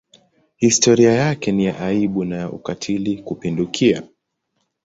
[0.55, 4.03] Historia yake ni ya aibu na ya ukatili kupindukia.